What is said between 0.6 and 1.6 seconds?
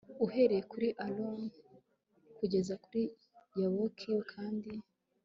kuri Arunoni